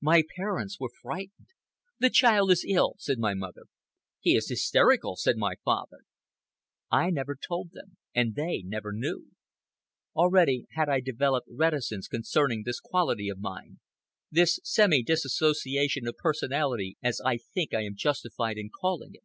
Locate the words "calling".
18.68-19.14